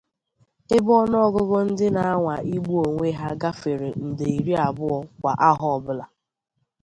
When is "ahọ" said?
5.47-5.65